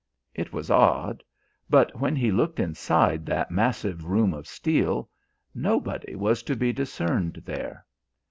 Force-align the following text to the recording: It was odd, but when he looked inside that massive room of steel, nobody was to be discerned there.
It 0.33 0.51
was 0.51 0.71
odd, 0.71 1.21
but 1.69 1.95
when 1.99 2.15
he 2.15 2.31
looked 2.31 2.59
inside 2.59 3.23
that 3.27 3.51
massive 3.51 4.03
room 4.03 4.33
of 4.33 4.47
steel, 4.47 5.11
nobody 5.53 6.15
was 6.15 6.41
to 6.41 6.55
be 6.55 6.73
discerned 6.73 7.43
there. 7.45 7.85